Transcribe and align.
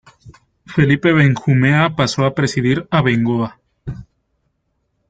Felipe 0.65 1.13
Benjumea 1.13 1.95
pasó 1.95 2.25
a 2.25 2.33
presidir 2.33 2.87
Abengoa. 2.89 3.59